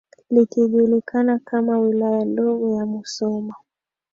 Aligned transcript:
likijulikana 0.29 1.39
kama 1.39 1.79
Wilaya 1.79 2.25
Ndogo 2.25 2.69
ya 2.75 2.85
Musoma 2.85 3.55